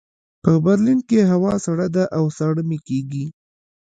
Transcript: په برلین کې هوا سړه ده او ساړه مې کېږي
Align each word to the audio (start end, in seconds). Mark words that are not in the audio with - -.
په 0.43 0.51
برلین 0.65 0.99
کې 1.09 1.19
هوا 1.31 1.53
سړه 1.65 1.87
ده 1.95 2.03
او 2.17 2.25
ساړه 2.37 2.63
مې 2.69 2.77
کېږي 2.87 3.25